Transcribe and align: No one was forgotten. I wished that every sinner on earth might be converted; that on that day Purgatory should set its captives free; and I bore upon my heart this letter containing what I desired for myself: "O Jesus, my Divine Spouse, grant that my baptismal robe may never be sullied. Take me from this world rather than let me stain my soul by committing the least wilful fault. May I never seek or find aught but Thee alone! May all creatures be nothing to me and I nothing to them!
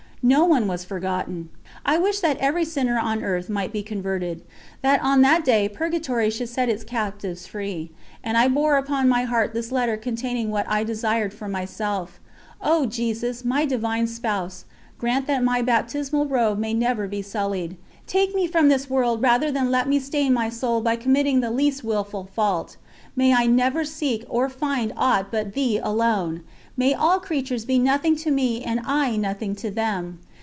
No 0.23 0.45
one 0.45 0.67
was 0.67 0.85
forgotten. 0.85 1.49
I 1.83 1.97
wished 1.97 2.21
that 2.21 2.37
every 2.37 2.63
sinner 2.63 2.99
on 2.99 3.23
earth 3.23 3.49
might 3.49 3.73
be 3.73 3.81
converted; 3.81 4.43
that 4.83 5.01
on 5.01 5.21
that 5.21 5.43
day 5.43 5.67
Purgatory 5.67 6.29
should 6.29 6.47
set 6.47 6.69
its 6.69 6.83
captives 6.83 7.47
free; 7.47 7.89
and 8.23 8.37
I 8.37 8.47
bore 8.47 8.77
upon 8.77 9.09
my 9.09 9.23
heart 9.23 9.55
this 9.55 9.71
letter 9.71 9.97
containing 9.97 10.51
what 10.51 10.69
I 10.69 10.83
desired 10.83 11.33
for 11.33 11.47
myself: 11.47 12.19
"O 12.61 12.85
Jesus, 12.85 13.43
my 13.43 13.65
Divine 13.65 14.05
Spouse, 14.05 14.65
grant 14.99 15.25
that 15.25 15.43
my 15.43 15.63
baptismal 15.63 16.27
robe 16.27 16.59
may 16.59 16.75
never 16.75 17.07
be 17.07 17.23
sullied. 17.23 17.75
Take 18.05 18.35
me 18.35 18.45
from 18.45 18.67
this 18.69 18.87
world 18.87 19.23
rather 19.23 19.49
than 19.51 19.71
let 19.71 19.87
me 19.87 19.97
stain 19.99 20.33
my 20.33 20.49
soul 20.49 20.81
by 20.81 20.97
committing 20.97 21.39
the 21.39 21.49
least 21.49 21.83
wilful 21.83 22.25
fault. 22.31 22.77
May 23.15 23.33
I 23.33 23.45
never 23.47 23.83
seek 23.83 24.23
or 24.29 24.47
find 24.49 24.93
aught 24.95 25.31
but 25.31 25.53
Thee 25.53 25.79
alone! 25.81 26.43
May 26.77 26.93
all 26.93 27.19
creatures 27.19 27.65
be 27.65 27.77
nothing 27.79 28.15
to 28.17 28.31
me 28.31 28.63
and 28.63 28.79
I 28.85 29.17
nothing 29.17 29.55
to 29.55 29.69
them! 29.69 30.19